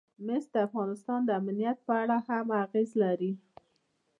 [0.25, 3.31] مس د افغانستان د امنیت په اړه هم اغېز لري.